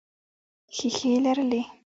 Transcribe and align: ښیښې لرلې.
ښیښې 0.75 1.11
لرلې. 1.25 1.61